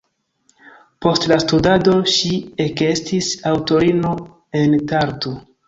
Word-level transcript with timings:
Post 1.05 1.27
la 1.31 1.37
studado 1.43 1.93
ŝi 2.15 2.33
ekestis 2.67 3.31
aŭtorino 3.53 4.17
en 4.65 4.77
Tartu. 4.93 5.39